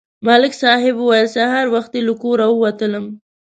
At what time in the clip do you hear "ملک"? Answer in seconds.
0.27-0.53